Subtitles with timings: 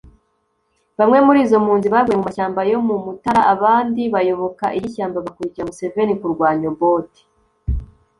[0.99, 6.13] Bamwe muri izo mpunzi baguye mu mashyamba yo mu Mutara abandi bayoboka iy’ishyamba bakurikira Museveni
[6.21, 7.21] kurwanya Obote